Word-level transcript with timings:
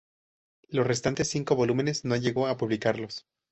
Los 0.67 0.87
restantes 0.87 1.29
cinco 1.29 1.55
volúmenes 1.55 2.05
no 2.05 2.15
llegó 2.15 2.47
a 2.47 2.57
publicarlos. 2.57 3.27